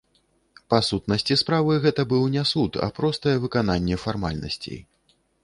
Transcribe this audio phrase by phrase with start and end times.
[0.73, 4.79] Па сутнасці справы, гэта быў не суд, а простае выкананне фармальнасцей.